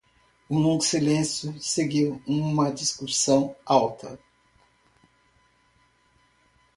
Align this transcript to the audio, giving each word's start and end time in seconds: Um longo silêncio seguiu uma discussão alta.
Um 0.49 0.57
longo 0.63 0.81
silêncio 0.81 1.61
seguiu 1.61 2.19
uma 2.25 2.71
discussão 2.73 3.55
alta. 3.63 4.17